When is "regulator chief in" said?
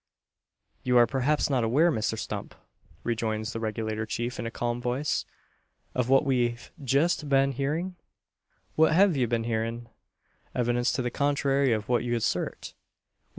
3.59-4.47